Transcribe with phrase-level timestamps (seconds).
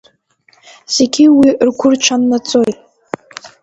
[0.95, 2.79] Зегьы уи ргәырҽаннаҵоит.